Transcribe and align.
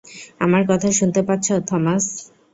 আমার 0.39 0.63
কথা 0.69 0.89
শুনতে 0.91 1.21
পাচ্ছো, 1.27 1.53
থমাস? 1.69 2.03